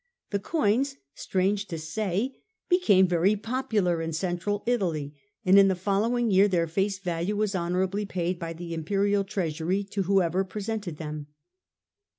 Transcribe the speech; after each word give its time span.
The 0.31 0.39
coins, 0.39 0.95
strange 1.13 1.67
to 1.67 1.77
say, 1.77 2.33
became 2.69 3.05
very 3.07 3.35
popular 3.35 4.01
in 4.01 4.13
Central 4.13 4.63
Italy, 4.65 5.13
and 5.45 5.59
in 5.59 5.67
the 5.67 5.75
following 5.75 6.31
year 6.31 6.47
their 6.47 6.65
face 6.65 6.97
value 6.97 7.35
was 7.37 7.55
honourably 7.55 8.07
paid 8.07 8.39
by 8.39 8.53
the 8.53 8.73
Imperial 8.73 9.23
treasury 9.23 9.83
to 9.83 10.01
whoever 10.01 10.43
presented 10.43 10.97
them. 10.97 11.27